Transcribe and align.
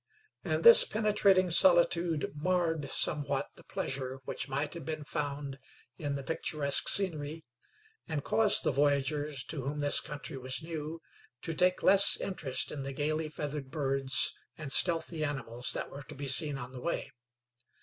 And 0.43 0.63
this 0.63 0.83
penetrating 0.83 1.51
solitude 1.51 2.31
marred 2.33 2.89
somewhat 2.89 3.49
the 3.55 3.63
pleasure 3.63 4.19
which 4.25 4.49
might 4.49 4.73
have 4.73 4.83
been 4.83 5.03
found 5.03 5.59
in 5.95 6.15
the 6.15 6.23
picturesque 6.23 6.89
scenery, 6.89 7.43
and 8.07 8.23
caused 8.23 8.63
the 8.63 8.71
voyagers, 8.71 9.43
to 9.49 9.61
whom 9.61 9.77
this 9.77 9.99
country 9.99 10.37
was 10.39 10.63
new, 10.63 11.03
to 11.43 11.53
take 11.53 11.83
less 11.83 12.17
interest 12.17 12.71
in 12.71 12.81
the 12.81 12.93
gaily 12.93 13.29
feathered 13.29 13.69
birds 13.69 14.33
and 14.57 14.73
stealthy 14.73 15.23
animals 15.23 15.71
that 15.73 15.91
were 15.91 16.01
to 16.01 16.15
be 16.15 16.25
seen 16.25 16.57
on 16.57 16.71
the 16.71 16.81
way. 16.81 17.11